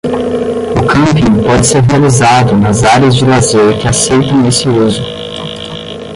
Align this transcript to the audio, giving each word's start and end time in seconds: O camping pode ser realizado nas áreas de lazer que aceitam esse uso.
O 0.79 0.83
camping 0.87 1.43
pode 1.45 1.67
ser 1.67 1.83
realizado 1.83 2.57
nas 2.57 2.83
áreas 2.83 3.13
de 3.15 3.23
lazer 3.23 3.77
que 3.79 3.87
aceitam 3.87 4.47
esse 4.47 4.67
uso. 4.67 5.03